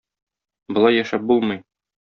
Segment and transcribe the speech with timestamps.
[0.77, 1.63] Болай яшәп булмый.